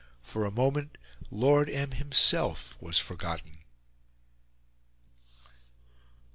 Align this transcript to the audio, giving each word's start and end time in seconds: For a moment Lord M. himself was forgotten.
For 0.23 0.45
a 0.45 0.51
moment 0.51 0.97
Lord 1.29 1.69
M. 1.69 1.91
himself 1.91 2.75
was 2.81 2.97
forgotten. 2.97 3.59